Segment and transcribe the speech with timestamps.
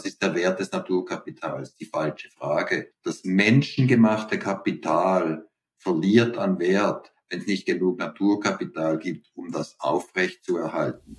[0.00, 1.74] Was ist der Wert des Naturkapitals?
[1.74, 2.90] Die falsche Frage.
[3.04, 10.42] Das menschengemachte Kapital verliert an Wert, wenn es nicht genug Naturkapital gibt, um das aufrecht
[10.42, 11.18] zu erhalten.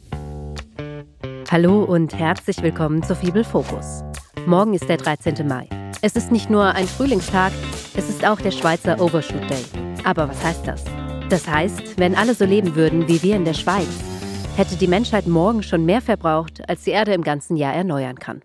[1.52, 4.02] Hallo und herzlich willkommen zu Fibel Fokus.
[4.47, 5.48] Morgen ist der 13.
[5.48, 5.70] Mai.
[6.02, 7.52] Es ist nicht nur ein Frühlingstag,
[7.96, 9.63] es ist auch der Schweizer Overshoot Day.
[10.06, 10.84] Aber was heißt das?
[11.29, 13.94] Das heißt, wenn alle so leben würden wie wir in der Schweiz,
[14.58, 18.41] hätte die Menschheit morgen schon mehr verbraucht, als die Erde im ganzen Jahr erneuern kann.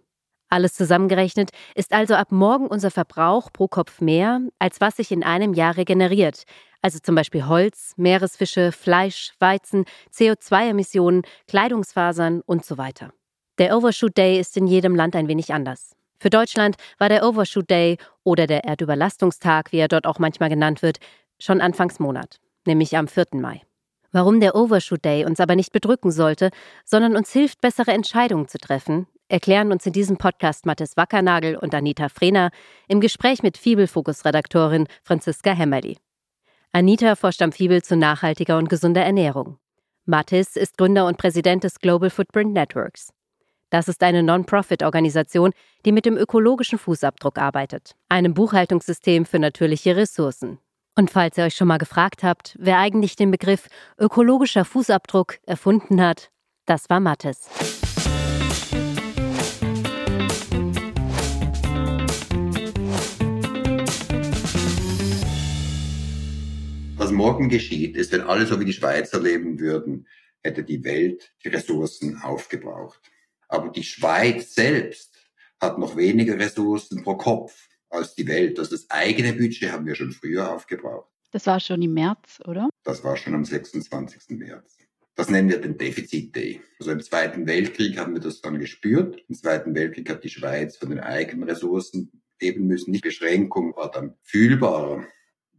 [0.49, 5.25] Alles zusammengerechnet ist also ab morgen unser Verbrauch pro Kopf mehr, als was sich in
[5.25, 6.45] einem Jahr regeneriert,
[6.83, 13.13] also zum Beispiel Holz, Meeresfische, Fleisch, Weizen, CO2-Emissionen, Kleidungsfasern und so weiter.
[13.59, 15.97] Der Overshoot Day ist in jedem Land ein wenig anders.
[16.19, 20.83] Für Deutschland war der Overshoot Day oder der Erdüberlastungstag, wie er dort auch manchmal genannt
[20.83, 20.99] wird,
[21.39, 23.27] schon Anfangsmonat, nämlich am 4.
[23.33, 23.63] Mai.
[24.13, 26.51] Warum der Overshoot Day uns aber nicht bedrücken sollte,
[26.85, 31.75] sondern uns hilft, bessere Entscheidungen zu treffen, erklären uns in diesem Podcast Mathis Wackernagel und
[31.75, 32.51] Anita Frehner
[32.89, 35.99] im Gespräch mit Fibel-Fokus-Redaktorin Franziska Hämmerli.
[36.73, 39.59] Anita forscht am Fibel zu nachhaltiger und gesunder Ernährung.
[40.05, 43.13] Mathis ist Gründer und Präsident des Global Footprint Networks.
[43.71, 45.53] Das ist eine Non-Profit-Organisation,
[45.85, 50.59] die mit dem ökologischen Fußabdruck arbeitet, einem Buchhaltungssystem für natürliche Ressourcen.
[50.95, 56.01] Und falls ihr euch schon mal gefragt habt, wer eigentlich den Begriff ökologischer Fußabdruck erfunden
[56.01, 56.31] hat,
[56.65, 57.86] das war Mathis.
[67.27, 70.07] Morgen geschieht, ist, wenn alle so wie die Schweizer leben würden,
[70.45, 73.01] hätte die Welt die Ressourcen aufgebraucht.
[73.49, 75.13] Aber die Schweiz selbst
[75.61, 78.61] hat noch weniger Ressourcen pro Kopf als die Welt.
[78.61, 81.11] Also das eigene Budget haben wir schon früher aufgebraucht.
[81.33, 82.69] Das war schon im März, oder?
[82.85, 84.39] Das war schon am 26.
[84.39, 84.77] März.
[85.17, 86.61] Das nennen wir den Defizit Day.
[86.79, 89.21] Also im Zweiten Weltkrieg haben wir das dann gespürt.
[89.29, 92.93] Im Zweiten Weltkrieg hat die Schweiz von den eigenen Ressourcen leben müssen.
[92.93, 95.05] Die Beschränkung war dann fühlbar.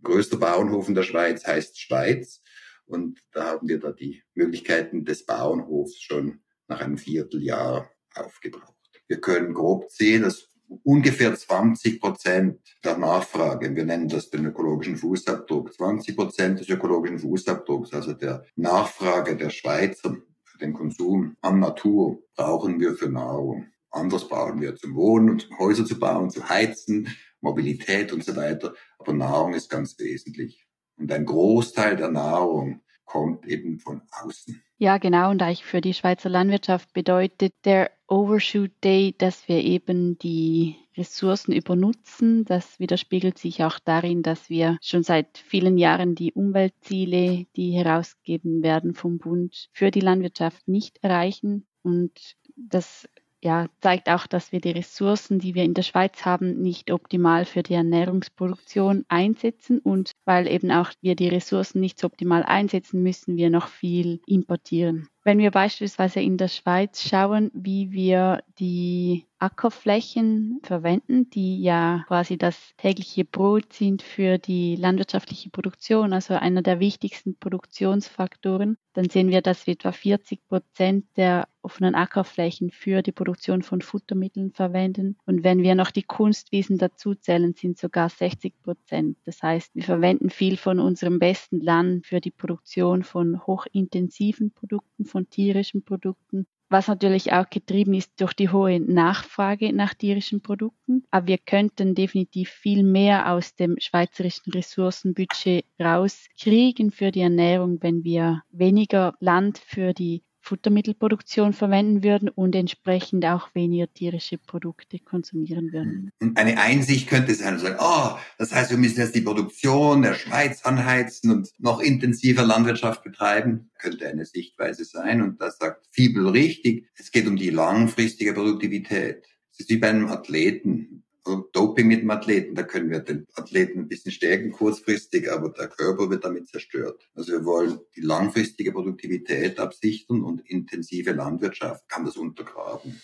[0.04, 2.42] Größter Bauernhof in der Schweiz heißt Schweiz.
[2.86, 8.76] Und da haben wir da die Möglichkeiten des Bauernhofs schon nach einem Vierteljahr aufgebraucht.
[9.08, 10.50] Wir können grob sehen, dass
[10.84, 17.20] ungefähr 20 Prozent der Nachfrage, wir nennen das den ökologischen Fußabdruck, 20 Prozent des ökologischen
[17.20, 23.68] Fußabdrucks, also der Nachfrage der Schweizer für den Konsum an Natur, brauchen wir für Nahrung.
[23.92, 27.08] Anders brauchen wir zum Wohnen und Häuser zu bauen, zu heizen,
[27.42, 28.74] Mobilität und so weiter.
[29.00, 30.68] Aber Nahrung ist ganz wesentlich.
[30.98, 34.62] Und ein Großteil der Nahrung kommt eben von außen.
[34.78, 35.32] Ja, genau.
[35.32, 41.52] Und eigentlich für die Schweizer Landwirtschaft bedeutet der Overshoot Day, dass wir eben die Ressourcen
[41.52, 42.46] übernutzen.
[42.46, 48.62] Das widerspiegelt sich auch darin, dass wir schon seit vielen Jahren die Umweltziele, die herausgegeben
[48.62, 51.66] werden vom Bund, für die Landwirtschaft nicht erreichen.
[51.82, 53.08] Und das
[53.48, 57.46] ja, zeigt auch, dass wir die Ressourcen, die wir in der Schweiz haben, nicht optimal
[57.46, 59.80] für die Ernährungsproduktion einsetzen.
[59.80, 64.20] Und weil eben auch wir die Ressourcen nicht so optimal einsetzen, müssen wir noch viel
[64.26, 65.08] importieren.
[65.28, 72.38] Wenn wir beispielsweise in der Schweiz schauen, wie wir die Ackerflächen verwenden, die ja quasi
[72.38, 79.30] das tägliche Brot sind für die landwirtschaftliche Produktion, also einer der wichtigsten Produktionsfaktoren, dann sehen
[79.30, 85.18] wir, dass wir etwa 40 Prozent der offenen Ackerflächen für die Produktion von Futtermitteln verwenden.
[85.26, 89.18] Und wenn wir noch die Kunstwiesen dazuzählen, sind sogar 60 Prozent.
[89.26, 95.06] Das heißt, wir verwenden viel von unserem besten Land für die Produktion von hochintensiven Produkten,
[95.06, 101.04] von tierischen Produkten, was natürlich auch getrieben ist durch die hohe Nachfrage nach tierischen Produkten.
[101.12, 108.04] Aber wir könnten definitiv viel mehr aus dem schweizerischen Ressourcenbudget rauskriegen für die Ernährung, wenn
[108.04, 115.74] wir weniger Land für die Futtermittelproduktion verwenden würden und entsprechend auch weniger tierische Produkte konsumieren
[115.74, 116.12] würden.
[116.22, 120.14] Und eine Einsicht könnte sein, sagen, oh, das heißt, wir müssen jetzt die Produktion der
[120.14, 123.72] Schweiz anheizen und noch intensiver Landwirtschaft betreiben.
[123.78, 125.22] Könnte eine Sichtweise sein.
[125.22, 126.88] Und das sagt Fiebel richtig.
[126.96, 129.26] Es geht um die langfristige Produktivität.
[129.52, 131.04] Es ist wie bei einem Athleten.
[131.36, 135.68] Doping mit dem Athleten, da können wir den Athleten ein bisschen stärken kurzfristig, aber der
[135.68, 137.08] Körper wird damit zerstört.
[137.14, 143.02] Also wir wollen die langfristige Produktivität absichern und intensive Landwirtschaft kann das untergraben.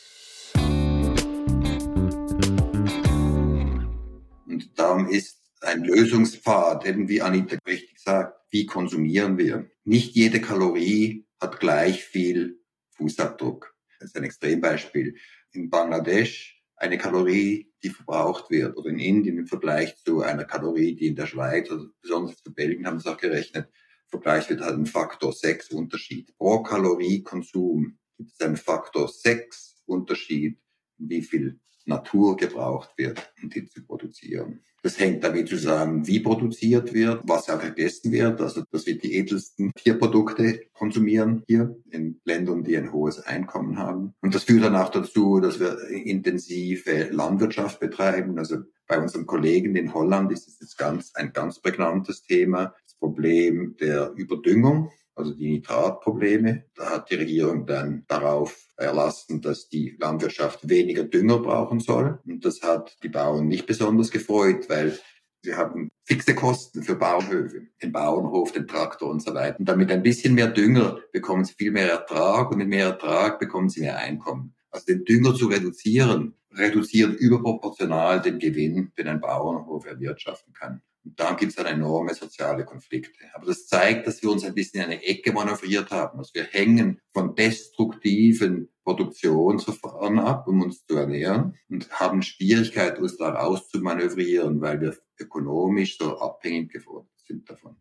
[4.48, 9.70] Und darum ist ein Lösungspfad, eben wie Anita richtig sagt, wie konsumieren wir?
[9.84, 12.60] Nicht jede Kalorie hat gleich viel
[12.92, 13.76] Fußabdruck.
[14.00, 15.16] Das ist ein Extrembeispiel.
[15.52, 20.96] In Bangladesch eine Kalorie, die verbraucht wird, oder in Indien im Vergleich zu einer Kalorie,
[20.96, 23.70] die in der Schweiz oder besonders für Belgien haben sie auch gerechnet,
[24.08, 26.36] vergleicht wird halt ein Faktor 6 Unterschied.
[26.38, 30.60] Pro Kalorie Konsum gibt es einen Faktor 6 Unterschied
[30.98, 34.64] wie viel Natur gebraucht wird, um die zu produzieren.
[34.84, 38.42] Das hängt damit zusammen, wie produziert wird, was auch gegessen wird.
[38.42, 44.14] Also, dass wir die edelsten Tierprodukte konsumieren hier in Ländern, die ein hohes Einkommen haben.
[44.20, 48.38] Und das führt dann auch dazu, dass wir intensive Landwirtschaft betreiben.
[48.38, 52.76] Also bei unseren Kollegen in Holland ist es jetzt ganz, ein ganz prägnantes Thema.
[52.86, 56.66] Das Problem der Überdüngung also die Nitratprobleme.
[56.76, 62.20] Da hat die Regierung dann darauf erlassen, dass die Landwirtschaft weniger Dünger brauchen soll.
[62.26, 64.98] Und das hat die Bauern nicht besonders gefreut, weil
[65.44, 69.60] sie haben fixe Kosten für Bauernhöfe, den Bauernhof, den Traktor und so weiter.
[69.60, 73.40] Und damit ein bisschen mehr Dünger bekommen sie viel mehr Ertrag und mit mehr Ertrag
[73.40, 74.56] bekommen sie mehr Einkommen.
[74.72, 80.82] Also den Dünger zu reduzieren, reduziert überproportional den Gewinn, den ein Bauernhof erwirtschaften kann.
[81.04, 83.20] Und da gibt es dann enorme soziale Konflikte.
[83.34, 86.18] Aber das zeigt, dass wir uns ein bisschen in eine Ecke manövriert haben.
[86.18, 93.18] Also wir hängen von destruktiven Produktionsverfahren ab, um uns zu ernähren und haben Schwierigkeit, uns
[93.18, 97.73] da rauszumanövrieren, weil wir ökonomisch so abhängig geworden sind davon.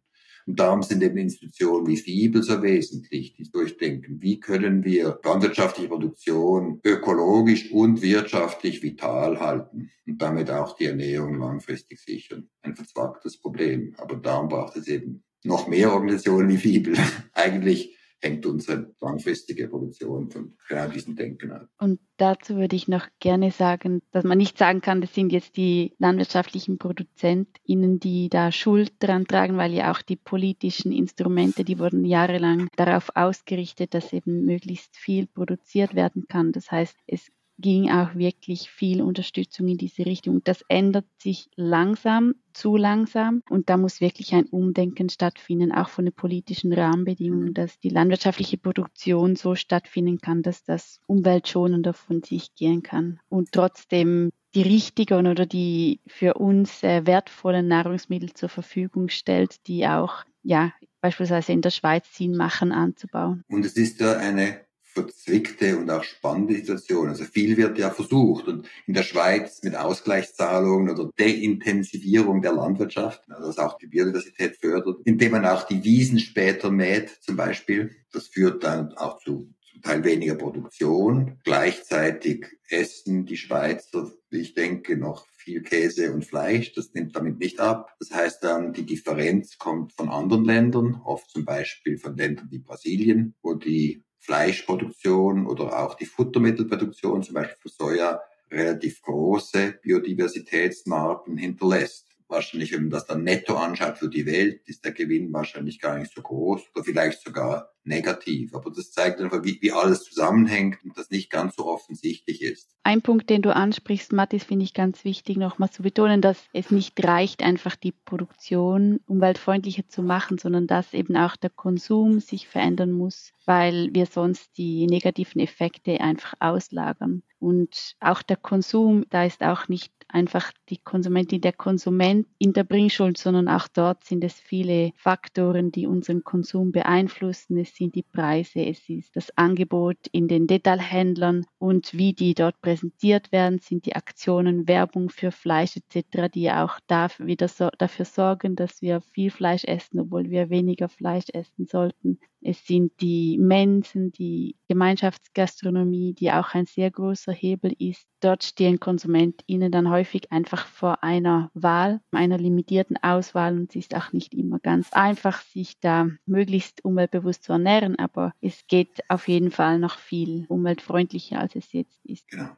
[0.47, 5.89] Und darum sind eben Institutionen wie FIBEL so wesentlich, die durchdenken, wie können wir landwirtschaftliche
[5.89, 12.49] Produktion ökologisch und wirtschaftlich vital halten und damit auch die Ernährung langfristig sichern.
[12.63, 13.95] Ein verzwagtes Problem.
[13.99, 16.97] Aber darum braucht es eben noch mehr Organisationen wie FIBEL.
[17.33, 21.69] Eigentlich hängt unsere langfristige Produktion von genau diesem Denken ab.
[21.79, 25.57] Und dazu würde ich noch gerne sagen, dass man nicht sagen kann, das sind jetzt
[25.57, 31.79] die landwirtschaftlichen ProduzentInnen, die da Schuld dran tragen, weil ja auch die politischen Instrumente, die
[31.79, 36.53] wurden jahrelang darauf ausgerichtet, dass eben möglichst viel produziert werden kann.
[36.53, 37.31] Das heißt, es
[37.63, 40.45] ging auch wirklich viel Unterstützung in diese Richtung.
[40.45, 46.05] Das ändert sich langsam, zu langsam und da muss wirklich ein Umdenken stattfinden, auch von
[46.05, 52.55] den politischen Rahmenbedingungen, dass die landwirtschaftliche Produktion so stattfinden kann, dass das umweltschonender von sich
[52.55, 59.09] gehen kann und trotzdem die richtigen oder die für uns äh, wertvollen Nahrungsmittel zur Verfügung
[59.09, 63.45] stellt, die auch ja beispielsweise in der Schweiz Sinn machen anzubauen.
[63.49, 64.61] Und es ist ja eine
[64.93, 67.09] verzwickte und auch spannende Situation.
[67.09, 73.23] Also viel wird ja versucht und in der Schweiz mit Ausgleichszahlungen oder Deintensivierung der Landwirtschaft,
[73.29, 77.91] also das auch die Biodiversität fördert, indem man auch die Wiesen später mäht zum Beispiel.
[78.13, 81.39] Das führt dann auch zu zum Teil weniger Produktion.
[81.45, 86.73] Gleichzeitig essen die Schweizer, ich denke, noch viel Käse und Fleisch.
[86.75, 87.95] Das nimmt damit nicht ab.
[87.99, 92.59] Das heißt dann, die Differenz kommt von anderen Ländern, oft zum Beispiel von Ländern wie
[92.59, 98.21] Brasilien, wo die Fleischproduktion oder auch die Futtermittelproduktion, zum Beispiel für Soja,
[98.51, 102.12] relativ große Biodiversitätsmarken hinterlässt.
[102.33, 105.99] Wahrscheinlich, wenn man das dann netto anschaut für die Welt, ist der Gewinn wahrscheinlich gar
[105.99, 108.55] nicht so groß oder vielleicht sogar negativ.
[108.55, 112.71] Aber das zeigt einfach, wie, wie alles zusammenhängt und das nicht ganz so offensichtlich ist.
[112.85, 116.71] Ein Punkt, den du ansprichst, Mathis, finde ich ganz wichtig, nochmal zu betonen, dass es
[116.71, 122.49] nicht reicht, einfach die Produktion umweltfreundlicher zu machen, sondern dass eben auch der Konsum sich
[122.49, 127.23] verändern muss, weil wir sonst die negativen Effekte einfach auslagern.
[127.39, 132.65] Und auch der Konsum, da ist auch nicht einfach die Konsumentin, der Konsument in der
[132.65, 137.59] Bringschuld, sondern auch dort sind es viele Faktoren, die unseren Konsum beeinflussen.
[137.59, 142.61] Es sind die Preise, es ist das Angebot in den Detailhändlern und wie die dort
[142.61, 148.05] präsentiert werden, sind die Aktionen, Werbung für Fleisch etc., die auch dafür, wieder so, dafür
[148.05, 152.19] sorgen, dass wir viel Fleisch essen, obwohl wir weniger Fleisch essen sollten.
[152.43, 158.07] Es sind die Mensen, die Gemeinschaftsgastronomie, die auch ein sehr großer Hebel ist.
[158.21, 163.95] Dort stehen KonsumentInnen dann häufig einfach vor einer Wahl, einer limitierten Auswahl und es ist
[163.95, 169.29] auch nicht immer ganz einfach, sich da möglichst umweltbewusst zu ernähren, aber es geht auf
[169.29, 172.29] jeden Fall noch viel umweltfreundlicher, als es jetzt ist.
[172.29, 172.51] Genau.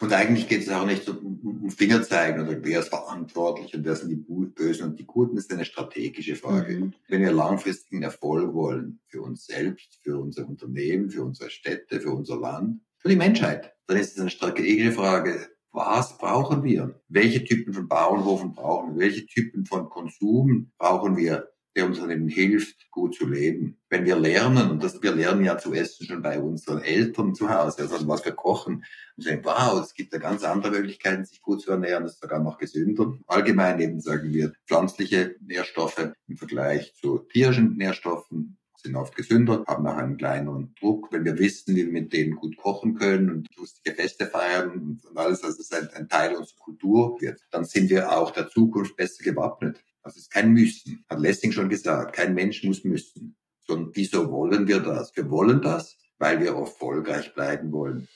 [0.00, 3.96] Und eigentlich geht es auch nicht um, um Fingerzeigen oder wer ist verantwortlich und wer
[3.96, 5.36] sind die Bösen und die Guten.
[5.36, 6.76] Das ist eine strategische Frage.
[6.76, 6.94] Mhm.
[7.08, 12.10] Wenn wir langfristigen Erfolg wollen für uns selbst, für unser Unternehmen, für unsere Städte, für
[12.10, 15.48] unser Land, für die Menschheit, dann ist es eine strategische Frage.
[15.72, 17.00] Was brauchen wir?
[17.08, 19.06] Welche Typen von Bauernhofen brauchen wir?
[19.06, 21.48] Welche Typen von Konsum brauchen wir?
[21.76, 23.78] Der uns dann eben hilft, gut zu leben.
[23.88, 27.48] Wenn wir lernen, und das, wir lernen ja zu essen schon bei unseren Eltern zu
[27.48, 28.84] Hause, also was wir kochen,
[29.16, 32.22] und sagen, wow, es gibt da ganz andere Möglichkeiten, sich gut zu ernähren, das ist
[32.22, 33.14] sogar noch gesünder.
[33.26, 39.86] Allgemein eben sagen wir, pflanzliche Nährstoffe im Vergleich zu tierischen Nährstoffen sind oft gesünder, haben
[39.86, 41.10] auch einen kleineren Druck.
[41.10, 45.00] Wenn wir wissen, wie wir mit denen gut kochen können und lustige Feste feiern und
[45.16, 48.96] alles, also es ein, ein Teil unserer Kultur wird, dann sind wir auch der Zukunft
[48.96, 49.82] besser gewappnet.
[50.04, 52.14] Das ist kein Müssen, hat Lessing schon gesagt.
[52.14, 53.36] Kein Mensch muss müssen.
[53.66, 55.16] Sondern wieso wollen wir das?
[55.16, 58.06] Wir wollen das, weil wir erfolgreich bleiben wollen.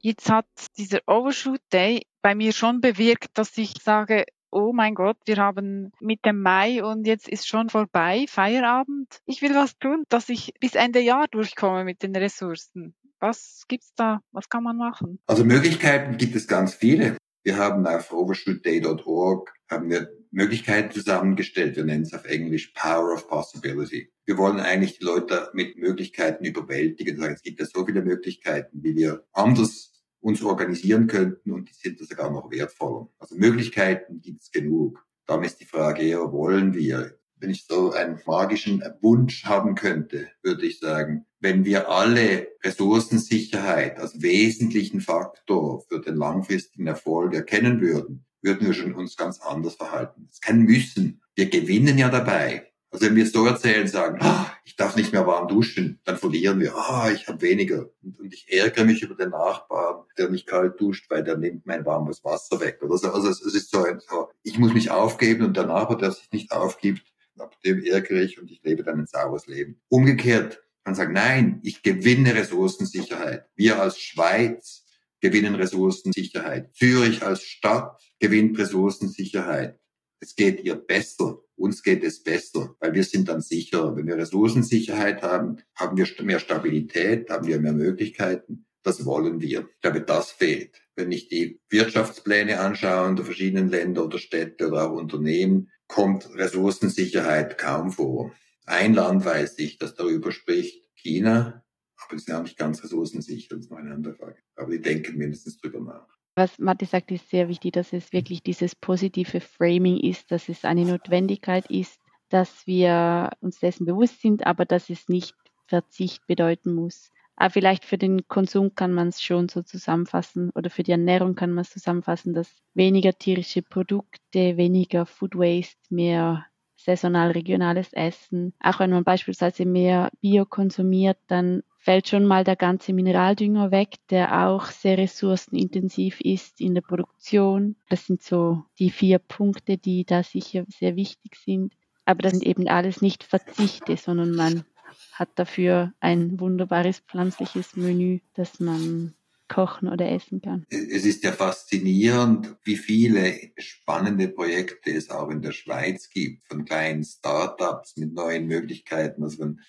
[0.00, 5.18] Jetzt hat dieser Overshoot Day bei mir schon bewirkt, dass ich sage, oh mein Gott,
[5.26, 9.20] wir haben mit dem Mai und jetzt ist schon vorbei, Feierabend.
[9.24, 12.96] Ich will was tun, dass ich bis Ende Jahr durchkomme mit den Ressourcen.
[13.20, 14.20] Was gibt's da?
[14.32, 15.20] Was kann man machen?
[15.26, 17.16] Also Möglichkeiten gibt es ganz viele.
[17.42, 21.76] Wir haben auf overshootday.org haben wir Möglichkeiten zusammengestellt.
[21.76, 24.12] Wir nennen es auf Englisch Power of Possibility.
[24.26, 27.18] Wir wollen eigentlich die Leute mit Möglichkeiten überwältigen.
[27.18, 31.74] Sagen, es gibt ja so viele Möglichkeiten, wie wir anders uns organisieren könnten und die
[31.74, 33.08] sind sogar noch wertvoller.
[33.18, 35.04] Also Möglichkeiten gibt es genug.
[35.26, 37.18] Darum ist die Frage eher, wollen wir?
[37.36, 43.98] Wenn ich so einen magischen Wunsch haben könnte, würde ich sagen, wenn wir alle Ressourcensicherheit
[43.98, 49.74] als wesentlichen Faktor für den langfristigen Erfolg erkennen würden, würden wir schon uns ganz anders
[49.74, 50.28] verhalten.
[50.30, 51.22] Es kann müssen.
[51.34, 52.66] Wir gewinnen ja dabei.
[52.92, 56.58] Also wenn wir so erzählen, sagen, ah, ich darf nicht mehr warm duschen, dann verlieren
[56.58, 57.88] wir, ah, ich habe weniger.
[58.02, 61.66] Und, und, ich ärgere mich über den Nachbarn, der nicht kalt duscht, weil der nimmt
[61.66, 62.80] mein warmes Wasser weg.
[62.82, 63.12] Oder so.
[63.12, 66.10] Also es, es ist so, ein, so, ich muss mich aufgeben und der Nachbar, der
[66.10, 67.06] sich nicht aufgibt,
[67.38, 69.80] ab dem ärgere ich und ich lebe dann ein saures Leben.
[69.88, 73.46] Umgekehrt, man sagt, nein, ich gewinne Ressourcensicherheit.
[73.54, 74.84] Wir als Schweiz
[75.20, 76.74] gewinnen Ressourcensicherheit.
[76.74, 79.78] Zürich als Stadt gewinnt Ressourcensicherheit.
[80.20, 81.38] Es geht ihr besser.
[81.56, 83.94] Uns geht es besser, weil wir sind dann sicher.
[83.96, 88.66] Wenn wir Ressourcensicherheit haben, haben wir mehr Stabilität, haben wir mehr Möglichkeiten.
[88.82, 89.68] Das wollen wir.
[89.74, 90.80] Ich glaube, das fehlt.
[90.96, 97.58] Wenn ich die Wirtschaftspläne anschaue der verschiedenen Länder oder Städte oder auch Unternehmen, kommt Ressourcensicherheit
[97.58, 98.32] kaum vor.
[98.70, 101.64] Ein Land weiß ich, das darüber spricht, China,
[101.96, 104.36] aber sind auch nicht ganz ressourcensicher, das ist noch eine andere Frage.
[104.54, 106.06] Aber die denken mindestens drüber nach.
[106.36, 110.64] Was Matti sagt, ist sehr wichtig, dass es wirklich dieses positive Framing ist, dass es
[110.64, 111.98] eine Notwendigkeit ist,
[112.28, 115.34] dass wir uns dessen bewusst sind, aber dass es nicht
[115.66, 117.10] Verzicht bedeuten muss.
[117.34, 121.34] Aber vielleicht für den Konsum kann man es schon so zusammenfassen oder für die Ernährung
[121.34, 126.46] kann man es zusammenfassen, dass weniger tierische Produkte, weniger Food Waste, mehr
[126.84, 128.54] saisonal regionales Essen.
[128.60, 133.96] Auch wenn man beispielsweise mehr Bio konsumiert, dann fällt schon mal der ganze Mineraldünger weg,
[134.10, 137.76] der auch sehr ressourcenintensiv ist in der Produktion.
[137.88, 141.74] Das sind so die vier Punkte, die da sicher sehr wichtig sind.
[142.04, 144.64] Aber das sind eben alles nicht Verzichte, sondern man
[145.12, 149.14] hat dafür ein wunderbares pflanzliches Menü, das man
[149.50, 150.64] kochen oder essen kann.
[150.70, 156.64] Es ist ja faszinierend, wie viele spannende Projekte es auch in der Schweiz gibt, von
[156.64, 159.60] kleinen Startups mit neuen Möglichkeiten, also von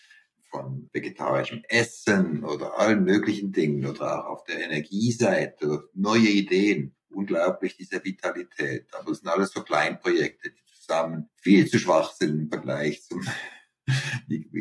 [0.52, 6.94] von vegetarischem Essen oder allen möglichen Dingen oder auch auf der Energieseite, neue Ideen.
[7.10, 8.88] Unglaublich diese Vitalität.
[8.94, 13.26] Aber es sind alles so Kleinprojekte, die zusammen viel zu schwach sind im Vergleich zum,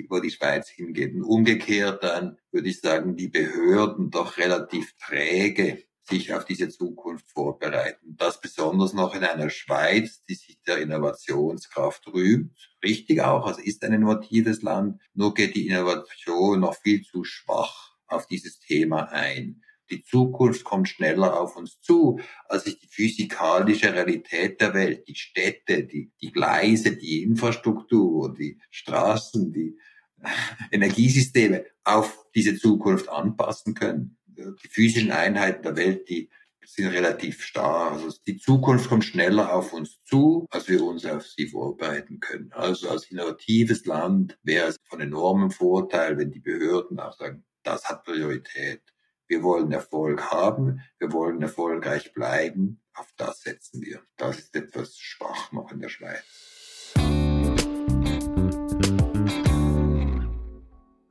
[0.09, 1.15] wo die Schweiz hingeht.
[1.15, 7.31] Und umgekehrt dann würde ich sagen, die Behörden doch relativ träge sich auf diese Zukunft
[7.31, 8.17] vorbereiten.
[8.17, 12.53] Das besonders noch in einer Schweiz, die sich der Innovationskraft rühmt.
[12.83, 17.95] Richtig auch, also ist ein innovatives Land, nur geht die Innovation noch viel zu schwach
[18.07, 19.63] auf dieses Thema ein.
[19.91, 25.17] Die Zukunft kommt schneller auf uns zu, als sich die physikalische Realität der Welt, die
[25.17, 29.77] Städte, die, die Gleise, die Infrastruktur, die Straßen, die
[30.71, 34.17] Energiesysteme auf diese Zukunft anpassen können
[34.63, 36.31] die physischen Einheiten der Welt, die
[36.65, 37.93] sind relativ starr.
[37.93, 42.53] Also die Zukunft kommt schneller auf uns zu, als wir uns auf sie vorbereiten können.
[42.53, 47.85] Also als innovatives Land wäre es von enormem Vorteil, wenn die Behörden auch sagen, das
[47.85, 48.83] hat Priorität.
[49.31, 52.83] Wir wollen Erfolg haben, wir wollen erfolgreich bleiben.
[52.95, 54.03] Auf das setzen wir.
[54.17, 56.25] Das ist etwas schwach noch in der Schweiz.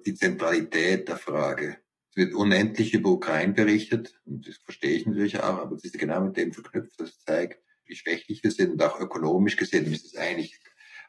[0.05, 1.77] Die Zentralität der Frage
[2.09, 5.97] es wird unendlich über Ukraine berichtet und das verstehe ich natürlich auch, aber es ist
[5.97, 10.05] genau mit dem verknüpft, das zeigt, wie schwächlich wir sind und auch ökonomisch gesehen ist
[10.05, 10.59] es eigentlich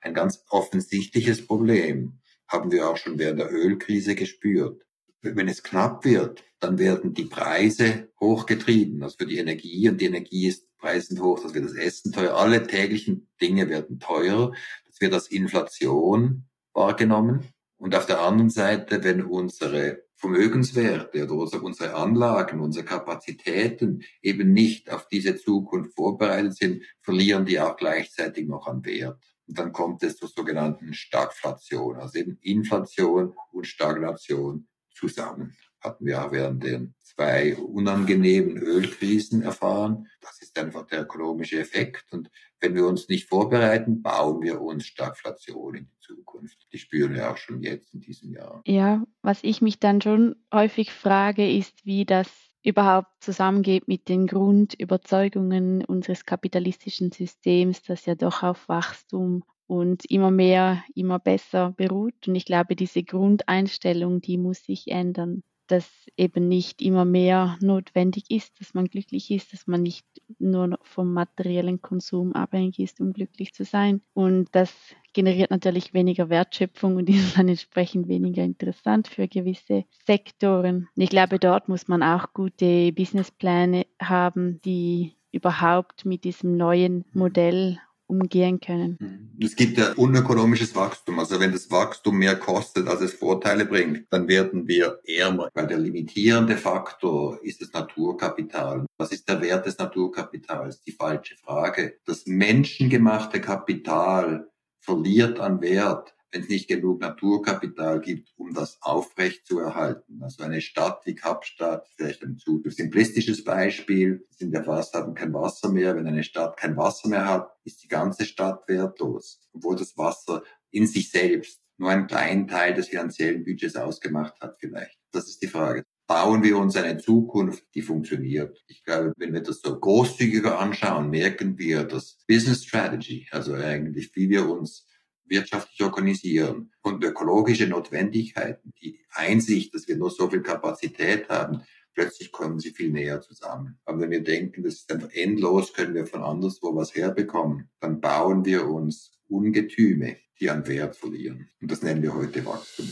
[0.00, 2.20] ein ganz offensichtliches Problem.
[2.46, 4.86] Haben wir auch schon während der Ölkrise gespürt.
[5.22, 9.02] Wenn es knapp wird, dann werden die Preise hochgetrieben.
[9.02, 12.36] Also für die Energie und die Energie ist Preisen hoch, dass wir das Essen teuer.
[12.36, 14.52] Alle täglichen Dinge werden teurer.
[14.86, 17.48] Das wird als Inflation wahrgenommen.
[17.76, 24.90] Und auf der anderen Seite, wenn unsere Vermögenswerte oder unsere Anlagen, unsere Kapazitäten eben nicht
[24.90, 29.18] auf diese Zukunft vorbereitet sind, verlieren die auch gleichzeitig noch an Wert.
[29.46, 35.56] Und dann kommt es zur sogenannten Stagflation, also eben Inflation und Stagnation zusammen.
[35.80, 40.06] hatten wir auch während den zwei unangenehmen Ölkrisen erfahren.
[40.20, 42.12] Das ist einfach der ökonomische Effekt.
[42.12, 42.30] Und
[42.60, 46.58] wenn wir uns nicht vorbereiten, bauen wir uns Stagflation in die Zukunft.
[46.72, 48.62] Die spüren wir auch schon jetzt in diesem Jahr.
[48.66, 52.28] Ja, was ich mich dann schon häufig frage, ist, wie das
[52.62, 60.32] überhaupt zusammengeht mit den Grundüberzeugungen unseres kapitalistischen Systems, das ja doch auf Wachstum und immer
[60.32, 62.26] mehr, immer besser beruht.
[62.26, 68.24] Und ich glaube, diese Grundeinstellung, die muss sich ändern dass eben nicht immer mehr notwendig
[68.28, 70.04] ist, dass man glücklich ist, dass man nicht
[70.40, 74.00] nur vom materiellen Konsum abhängig ist, um glücklich zu sein.
[74.12, 74.74] Und das
[75.12, 80.88] generiert natürlich weniger Wertschöpfung und ist dann entsprechend weniger interessant für gewisse Sektoren.
[80.96, 87.78] Ich glaube, dort muss man auch gute Businesspläne haben, die überhaupt mit diesem neuen Modell
[88.08, 89.29] umgehen können.
[89.42, 91.18] Es gibt ja unökonomisches Wachstum.
[91.18, 95.48] Also wenn das Wachstum mehr kostet, als es Vorteile bringt, dann werden wir ärmer.
[95.54, 98.84] Weil der limitierende Faktor ist das Naturkapital.
[98.98, 100.82] Was ist der Wert des Naturkapitals?
[100.82, 101.96] Die falsche Frage.
[102.04, 109.46] Das menschengemachte Kapital verliert an Wert, wenn es nicht genug Naturkapital gibt, um das aufrecht
[109.46, 110.22] zu erhalten.
[110.22, 115.34] Also eine Stadt wie Kapstadt, vielleicht ein zu simplistisches Beispiel, sind ja fast, haben kein
[115.34, 115.96] Wasser mehr.
[115.96, 120.42] Wenn eine Stadt kein Wasser mehr hat, ist die ganze Stadt wertlos, obwohl das Wasser
[120.70, 124.98] in sich selbst nur einen kleinen Teil des finanziellen Budgets ausgemacht hat vielleicht.
[125.12, 125.82] Das ist die Frage.
[126.06, 128.62] Bauen wir uns eine Zukunft, die funktioniert?
[128.66, 134.10] Ich glaube, wenn wir das so großzügiger anschauen, merken wir, dass Business Strategy, also eigentlich
[134.14, 134.86] wie wir uns
[135.30, 141.62] wirtschaftlich organisieren und ökologische Notwendigkeiten, die Einsicht, dass wir nur so viel Kapazität haben,
[141.94, 143.78] plötzlich kommen sie viel näher zusammen.
[143.84, 148.00] Aber wenn wir denken, das ist einfach endlos, können wir von anderswo was herbekommen, dann
[148.00, 151.48] bauen wir uns Ungetüme, die an Wert verlieren.
[151.60, 152.88] Und das nennen wir heute Wachstum.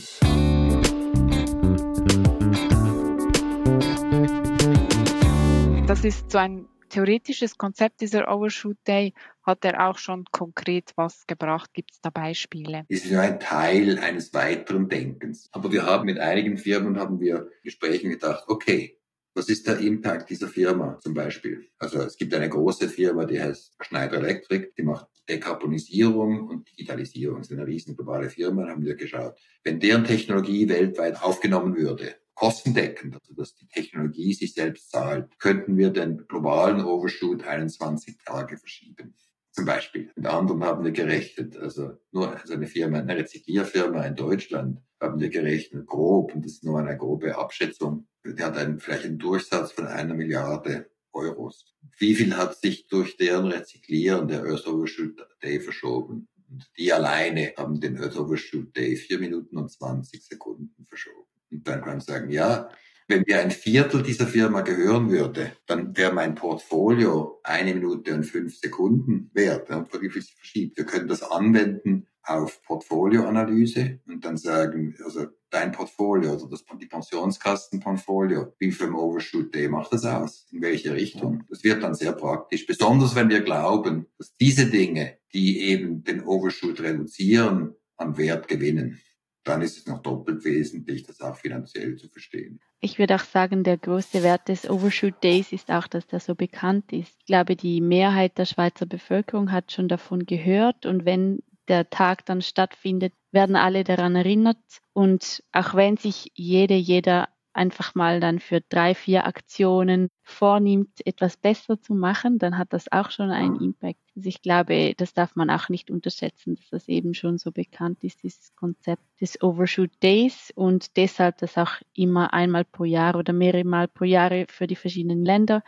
[5.85, 11.25] Das ist so ein theoretisches Konzept dieser Overshoot Day hat er auch schon konkret was
[11.27, 11.71] gebracht?
[11.73, 12.85] Gibt es da Beispiele?
[12.89, 15.49] Es ist nur ein Teil eines weiteren Denkens.
[15.51, 18.99] Aber wir haben mit einigen Firmen haben wir Gesprächen gedacht, okay,
[19.35, 21.69] was ist der Impact dieser Firma zum Beispiel?
[21.77, 27.37] Also es gibt eine große Firma, die heißt Schneider Electric, die macht Dekarbonisierung und Digitalisierung.
[27.37, 29.37] Das ist eine riesen globale Firma, haben wir geschaut.
[29.63, 35.75] Wenn deren Technologie weltweit aufgenommen würde, kostendeckend, also dass die Technologie sich selbst zahlt, könnten
[35.75, 39.13] wir den globalen Overshoot 21 Tage verschieben.
[39.51, 40.09] Zum Beispiel.
[40.15, 45.19] Mit anderen haben wir gerechnet, also nur also eine Firma, eine Rezyklierfirma in Deutschland haben
[45.19, 49.19] wir gerechnet, grob, und das ist nur eine grobe Abschätzung, die hat einen, vielleicht einen
[49.19, 51.75] Durchsatz von einer Milliarde Euros.
[51.97, 56.29] Wie viel hat sich durch deren Rezyklieren der Earth Overshoot Day verschoben?
[56.49, 61.28] Und die alleine haben den Earth Overshoot Day vier Minuten und 20 Sekunden verschoben.
[61.51, 62.69] Und dann kann man sagen, ja,
[63.09, 68.23] wenn mir ein Viertel dieser Firma gehören würde, dann wäre mein Portfolio eine Minute und
[68.23, 69.69] fünf Sekunden wert.
[69.69, 70.77] Ja, wie viel sich verschiebt.
[70.77, 76.85] Wir können das anwenden auf Portfolioanalyse und dann sagen, also dein Portfolio oder das, die
[76.85, 80.45] Pensionskastenportfolio, wie viel Overshoot Day macht das aus?
[80.51, 81.43] In welche Richtung?
[81.49, 82.67] Das wird dann sehr praktisch.
[82.67, 89.01] Besonders wenn wir glauben, dass diese Dinge, die eben den Overshoot reduzieren, an Wert gewinnen
[89.49, 92.59] dann ist es noch doppelt wesentlich, das auch finanziell zu verstehen.
[92.81, 96.35] Ich würde auch sagen, der größte Wert des Overshoot Days ist auch, dass der so
[96.35, 97.15] bekannt ist.
[97.19, 102.25] Ich glaube, die Mehrheit der Schweizer Bevölkerung hat schon davon gehört und wenn der Tag
[102.25, 104.57] dann stattfindet, werden alle daran erinnert.
[104.93, 111.37] Und auch wenn sich jede, jeder einfach mal dann für drei, vier Aktionen vornimmt, etwas
[111.37, 113.99] besser zu machen, dann hat das auch schon einen Impact.
[114.15, 118.03] Also ich glaube, das darf man auch nicht unterschätzen, dass das eben schon so bekannt
[118.03, 123.33] ist, dieses Konzept des Overshoot Days und deshalb das auch immer einmal pro Jahr oder
[123.33, 125.63] mehrere Mal pro Jahr für die verschiedenen Länder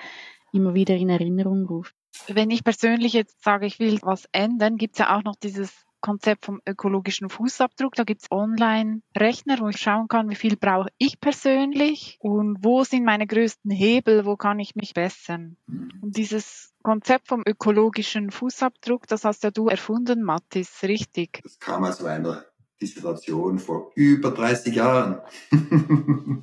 [0.53, 1.95] immer wieder in Erinnerung ruft.
[2.27, 5.85] Wenn ich persönlich jetzt sage, ich will was ändern, gibt es ja auch noch dieses
[6.01, 7.95] Konzept vom ökologischen Fußabdruck.
[7.95, 12.83] Da gibt es Online-Rechner, wo ich schauen kann, wie viel brauche ich persönlich und wo
[12.83, 15.57] sind meine größten Hebel, wo kann ich mich bessern.
[15.67, 15.91] Mhm.
[16.01, 21.39] Und dieses Konzept vom ökologischen Fußabdruck, das hast ja du erfunden, Mathis, richtig?
[21.43, 22.45] Das kam aus einer
[22.81, 25.21] Dissertation vor über 30 Jahren.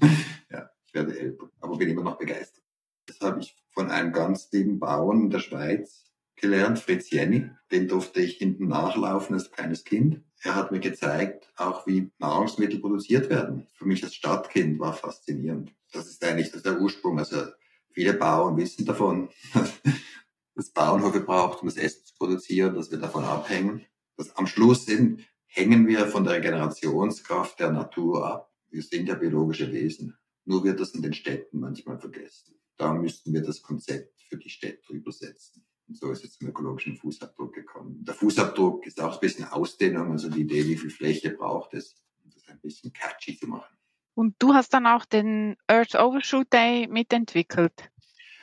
[0.50, 2.62] ja, ich werde älter, aber bin immer noch begeistert.
[3.06, 6.07] Das habe ich von einem ganz lieben Bauern in der Schweiz
[6.40, 7.50] gelernt, Fritz Jenny.
[7.70, 10.22] Den durfte ich hinten nachlaufen als kleines Kind.
[10.42, 13.66] Er hat mir gezeigt, auch wie Nahrungsmittel produziert werden.
[13.74, 15.74] Für mich als Stadtkind war faszinierend.
[15.92, 17.18] Das ist eigentlich der Ursprung.
[17.18, 17.42] Also
[17.90, 19.30] viele Bauern wissen davon,
[20.54, 23.84] dass Bauernhöfe braucht, um das Essen zu produzieren, dass wir davon abhängen.
[24.16, 28.52] Dass am Schluss sind, hängen wir von der Regenerationskraft der Natur ab.
[28.70, 30.16] Wir sind ja biologische Wesen.
[30.44, 32.54] Nur wird das in den Städten manchmal vergessen.
[32.76, 35.64] Da müssten wir das Konzept für die Städte übersetzen.
[35.88, 38.04] Und so ist es zum ökologischen Fußabdruck gekommen.
[38.04, 41.96] Der Fußabdruck ist auch ein bisschen Ausdehnung, also die Idee, wie viel Fläche braucht es,
[42.22, 43.74] um das ein bisschen catchy zu machen.
[44.14, 47.72] Und du hast dann auch den Earth Overshoot Day mitentwickelt.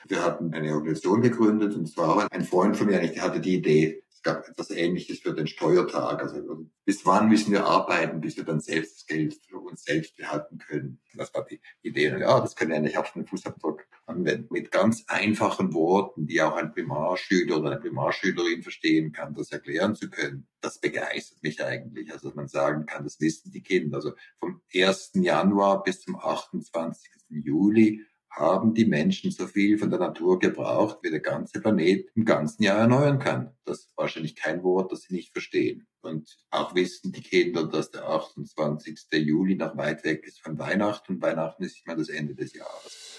[0.08, 4.04] Wir hatten eine Organisation gegründet und zwar ein Freund von mir, der hatte die Idee,
[4.26, 6.22] gab etwas Ähnliches für den Steuertag.
[6.22, 10.18] Also bis wann müssen wir arbeiten, bis wir dann selbst das Geld für uns selbst
[10.18, 11.00] behalten können.
[11.14, 12.10] Das war die Idee.
[12.20, 13.85] Ja, das können wir eigentlich auf den Fußabdruck
[14.16, 14.48] anwenden.
[14.50, 19.96] Mit ganz einfachen Worten, die auch ein Primarschüler oder eine Primarschülerin verstehen kann, das erklären
[19.96, 20.48] zu können.
[20.62, 22.12] Das begeistert mich eigentlich.
[22.12, 23.98] Also, dass man sagen kann, das wissen die Kinder.
[23.98, 25.12] Also vom 1.
[25.16, 27.10] Januar bis zum 28.
[27.30, 32.26] Juli haben die Menschen so viel von der Natur gebraucht, wie der ganze Planet im
[32.26, 33.56] ganzen Jahr erneuern kann.
[33.64, 35.88] Das ist wahrscheinlich kein Wort, das sie nicht verstehen.
[36.02, 39.08] Und auch wissen die Kinder, dass der 28.
[39.14, 43.18] Juli noch weit weg ist von Weihnachten und Weihnachten ist immer das Ende des Jahres.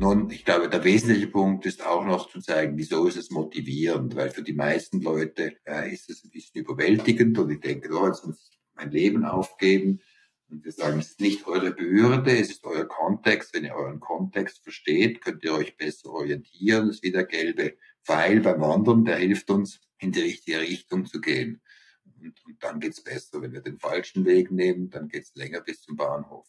[0.00, 4.16] Nun, ich glaube, der wesentliche Punkt ist auch noch zu zeigen, wieso ist es motivierend,
[4.16, 8.06] weil für die meisten Leute äh, ist es ein bisschen überwältigend und ich denke, oh,
[8.06, 10.00] jetzt muss ich mein Leben aufgeben.
[10.48, 13.52] Und wir sagen, es ist nicht eure Bürde, es ist euer Kontext.
[13.52, 16.86] Wenn ihr euren Kontext versteht, könnt ihr euch besser orientieren.
[16.86, 21.04] Das ist wie der gelbe Pfeil beim Wandern, der hilft uns, in die richtige Richtung
[21.04, 21.60] zu gehen.
[22.06, 23.42] Und, und dann geht's besser.
[23.42, 26.48] Wenn wir den falschen Weg nehmen, dann geht's länger bis zum Bahnhof.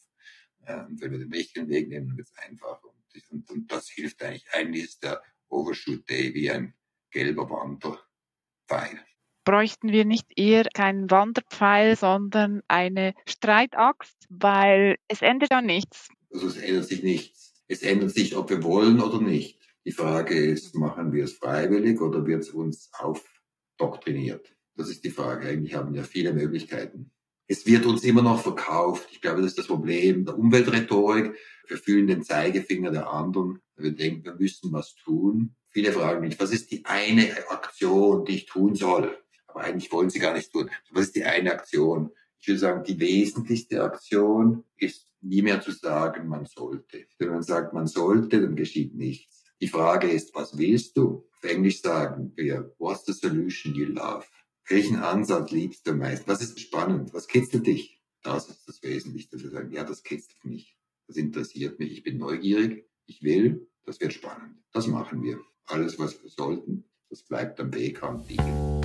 [0.62, 2.94] Und wenn wir den richtigen Weg nehmen, dann wird's einfacher.
[3.30, 4.46] Und, und, das hilft eigentlich.
[4.54, 6.74] Eigentlich ist der Overshoot Day wie ein
[7.12, 9.06] gelber Wanderpfeil
[9.44, 16.10] bräuchten wir nicht eher keinen Wanderpfeil, sondern eine Streitaxt, weil es ändert ja nichts.
[16.32, 17.64] Also es ändert sich nichts.
[17.68, 19.60] Es ändert sich, ob wir wollen oder nicht.
[19.86, 24.56] Die Frage ist, machen wir es freiwillig oder wird es uns aufdoktriniert?
[24.76, 25.48] Das ist die Frage.
[25.48, 27.12] Eigentlich haben wir viele Möglichkeiten.
[27.48, 29.08] Es wird uns immer noch verkauft.
[29.12, 31.36] Ich glaube, das ist das Problem der Umweltrhetorik.
[31.68, 33.60] Wir fühlen den Zeigefinger der anderen.
[33.76, 35.56] Wir denken, wir müssen was tun.
[35.70, 39.18] Viele fragen mich, was ist die eine Aktion, die ich tun soll?
[39.48, 40.70] Aber eigentlich wollen sie gar nichts tun.
[40.92, 42.12] Was ist die eine Aktion?
[42.40, 47.06] Ich würde sagen, die wesentlichste Aktion ist nie mehr zu sagen, man sollte.
[47.20, 49.44] Wenn man sagt, man sollte, dann geschieht nichts.
[49.62, 51.30] Die Frage ist, was willst du?
[51.38, 54.26] Auf Englisch sagen wir, what's the solution you love?
[54.68, 56.30] Welchen Ansatz liebst du am meisten?
[56.30, 57.14] Was ist spannend?
[57.14, 58.02] Was kitzelt dich?
[58.24, 60.78] Das ist das Wesentliche, dass wir sagen, ja, das kitzelt mich.
[61.08, 61.92] Das interessiert mich.
[61.92, 62.88] Ich bin neugierig.
[63.08, 63.68] Ich will.
[63.86, 64.58] Das wird spannend.
[64.72, 65.40] Das machen wir.
[65.66, 68.82] Alles, was wir sollten, das bleibt am Wegrand liegen.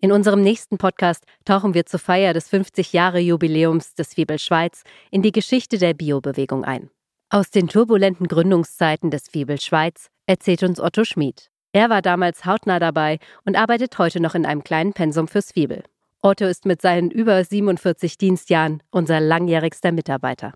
[0.00, 5.32] In unserem nächsten Podcast tauchen wir zur Feier des 50-Jahre-Jubiläums des Fibel Schweiz in die
[5.32, 6.90] Geschichte der Biobewegung ein.
[7.28, 11.49] Aus den turbulenten Gründungszeiten des Fibel Schweiz erzählt uns Otto Schmid.
[11.72, 15.84] Er war damals hautnah dabei und arbeitet heute noch in einem kleinen Pensum fürs Fibel.
[16.20, 20.52] Otto ist mit seinen über 47 Dienstjahren unser langjährigster Mitarbeiter.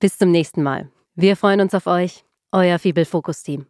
[0.00, 0.90] Bis zum nächsten Mal.
[1.14, 3.66] Wir freuen uns auf euch, euer Fibel Fokus Team.